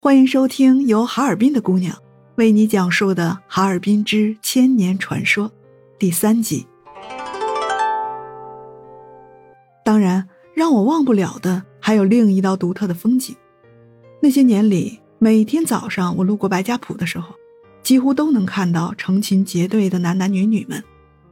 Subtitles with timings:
[0.00, 1.92] 欢迎收听由哈尔滨的姑娘
[2.36, 5.48] 为你讲述的《哈尔滨之千年传说》
[5.98, 6.64] 第三集。
[9.84, 13.34] 当然，让我忘不了的还有另一道独特的风景。
[14.22, 17.34] 那些年里，每天早上我路过白家堡的时候，
[17.82, 20.80] 几乎都能看到成群结队的男男女女们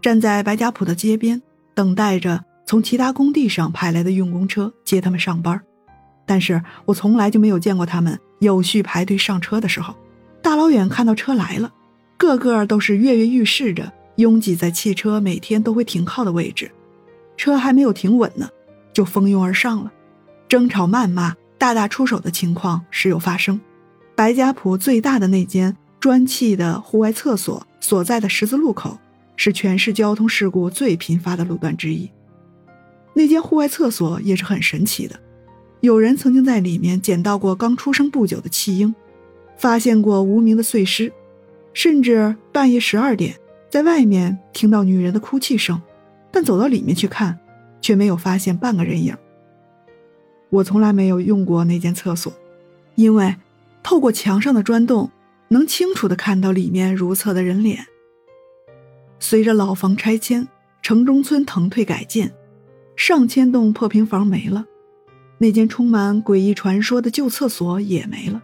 [0.00, 1.42] 站在白家堡的街边，
[1.74, 5.60] 等待着从其他工地上派来的运工车接他们上班。
[6.26, 9.94] 但是我从来就没有见过他们有序排队上车的时候，
[10.40, 11.72] 大老远看到车来了，
[12.16, 16.70] 个个都是跃跃欲试着拥挤在汽车每天都会停靠的位置，
[17.36, 18.48] 车还没有停稳呢，
[18.92, 19.92] 就蜂拥而上了，
[20.48, 23.60] 争吵、谩骂、大打出手的情况时有发生。
[24.14, 28.98] 白家堡最大的那间砖砌的户外厕所所在的十字路口，
[29.36, 32.08] 是全市交通事故最频发的路段之一。
[33.14, 35.18] 那间户外厕所也是很神奇的。
[35.82, 38.94] 有人曾经在里面捡到过刚出生不久的弃婴，
[39.56, 41.12] 发现过无名的碎尸，
[41.74, 43.34] 甚至半夜十二点
[43.68, 45.82] 在外面听到女人的哭泣声，
[46.30, 47.36] 但走到里面去看，
[47.80, 49.12] 却没有发现半个人影。
[50.50, 52.32] 我从来没有用过那间厕所，
[52.94, 53.34] 因为
[53.82, 55.10] 透过墙上的砖洞，
[55.48, 57.84] 能清楚地看到里面如厕的人脸。
[59.18, 60.46] 随着老房拆迁，
[60.80, 62.32] 城中村腾退改建，
[62.94, 64.64] 上千栋破平房没了。
[65.42, 68.40] 那间充满诡异传说的旧厕所也没了，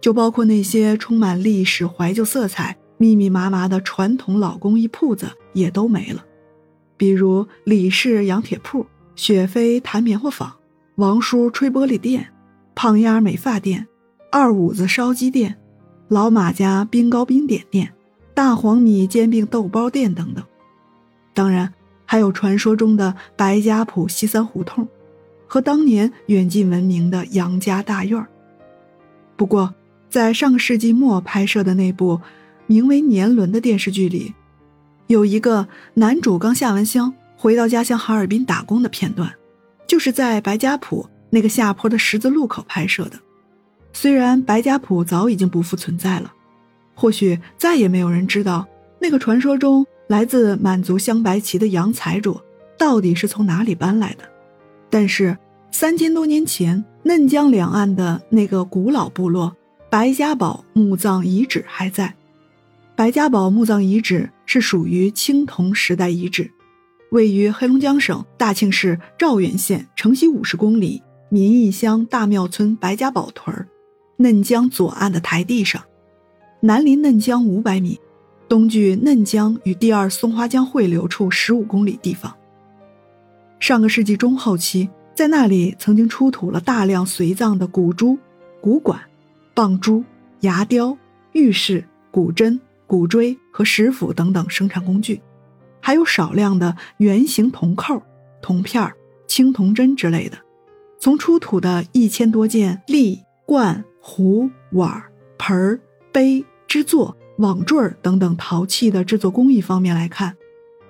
[0.00, 6.24] 就包括那些充满历史怀旧色彩、密密麻麻的传统老工艺铺子也都没了，
[6.96, 10.54] 比如李氏羊铁铺、雪飞弹棉花坊、
[10.94, 12.28] 王叔吹玻璃店、
[12.76, 13.84] 胖丫美发店、
[14.30, 15.56] 二五子烧鸡店、
[16.06, 17.92] 老马家冰糕冰点店、
[18.34, 20.44] 大黄米煎饼豆包店等等，
[21.34, 24.86] 当然还有传说中的白家堡西三胡同。
[25.54, 28.26] 和当年远近闻名的杨家大院
[29.36, 29.72] 不过，
[30.10, 32.20] 在上个世纪末拍摄的那部
[32.66, 34.34] 名为《年轮》的电视剧里，
[35.06, 39.32] 有一个男主刚下完乡回到家乡哈尔滨打工的片段，
[39.86, 43.12] 就是在白家堡那个下坡的十字路口拍摄的。
[43.92, 46.32] 虽然白家堡早已经不复存在了，
[46.96, 48.66] 或许再也没有人知道
[48.98, 52.40] 那个传说中来自满族镶白旗的杨财主
[52.76, 54.24] 到底是从哪里搬来的，
[54.90, 55.38] 但是。
[55.76, 59.56] 三千多年前，嫩江两岸的那个古老部落
[59.90, 62.14] 白家堡墓葬遗址还在。
[62.94, 66.48] 白家堡墓葬遗址是属于青铜时代遗址，
[67.10, 73.66] 位于黑龙江省大庆市肇源县城西五十公里民义乡大庙村白家堡屯
[74.18, 75.82] 嫩江左岸的台地上，
[76.60, 77.98] 南临嫩江五百米，
[78.48, 82.32] 东距嫩江与第二松花江汇流处十五公里地方。
[83.58, 84.88] 上个世纪中后期。
[85.14, 88.18] 在那里曾经出土了大量随葬的古珠、
[88.60, 89.00] 古管、
[89.54, 90.02] 棒珠、
[90.40, 90.98] 牙雕、
[91.32, 95.20] 玉饰、古针、古锥和石斧等等生产工具，
[95.80, 98.02] 还有少量的圆形铜扣、
[98.42, 98.92] 铜片、
[99.28, 100.36] 青铜针之类的。
[100.98, 105.00] 从出土的一千多件立、罐、壶、碗、
[105.38, 105.80] 盆、
[106.10, 110.36] 杯制作、网坠等等陶器的制作工艺方面来看，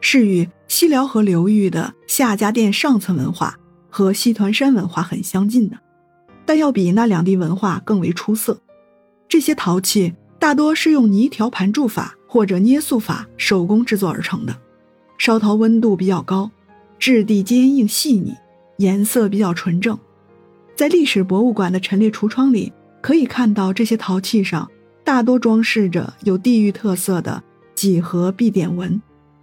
[0.00, 3.58] 是与西辽河流域的夏家店上层文化。
[3.94, 5.76] 和西团山文化很相近的，
[6.46, 8.58] 但要比那两地文化更为出色。
[9.28, 14.56] 这些陶器大多是用泥条盘铸法或者捏塑法手工制作而成的，
[15.18, 16.50] 烧陶温度比较高，
[16.98, 18.34] 质地坚硬细腻，
[18.78, 19.98] 颜色比较纯正。
[20.74, 24.70] 在历史博物馆的陈列橱窗里，可以看到这些陶器上
[25.04, 27.42] 大多装饰着有地域特色的
[27.74, 29.02] 几何币点纹，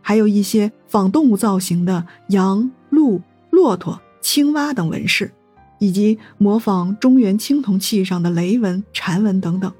[0.00, 4.00] 还有一些仿动物造型的羊、鹿、骆驼。
[4.20, 5.32] 青蛙等纹饰，
[5.78, 9.72] 以及模仿中原青铜器上的雷纹、蝉纹等等，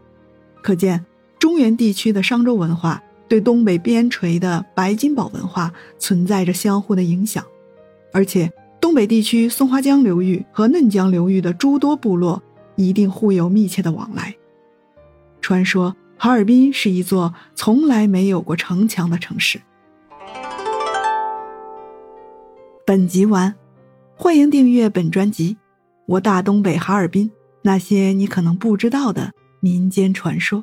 [0.62, 1.04] 可见
[1.38, 7.44] 中原地区的商周文化对东北边陲的白金堡文化存在着相互的影响，
[8.12, 8.50] 而且
[8.80, 12.42] 东北地区松花江流域和嫩江流域的诸多部落
[12.76, 14.34] 一定互有密切的往来。
[15.40, 19.60] 传说哈尔滨是一座从来没有过城墙的城市。
[22.84, 23.54] 本集完。
[24.22, 25.54] 欢迎订阅本专辑
[26.04, 27.32] 《我大东北哈尔滨
[27.62, 30.62] 那些你可能不知道的民间传说》。